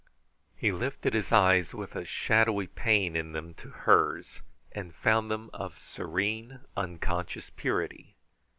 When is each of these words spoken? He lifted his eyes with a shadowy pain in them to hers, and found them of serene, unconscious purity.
He 0.55 0.71
lifted 0.71 1.13
his 1.13 1.31
eyes 1.31 1.75
with 1.75 1.95
a 1.95 2.05
shadowy 2.05 2.65
pain 2.65 3.15
in 3.15 3.33
them 3.33 3.53
to 3.53 3.69
hers, 3.69 4.41
and 4.71 4.95
found 4.95 5.29
them 5.29 5.51
of 5.53 5.77
serene, 5.77 6.61
unconscious 6.75 7.51
purity. 7.51 8.15